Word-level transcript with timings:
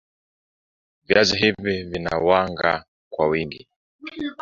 Viazi 1.03 1.37
hivi 1.37 1.83
vina 1.83 2.17
wanga 2.17 2.85
kwa 3.09 3.27
wingi 3.27 3.67